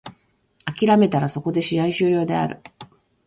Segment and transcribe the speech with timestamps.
[0.65, 2.59] 諦めたらそこで試合終了である。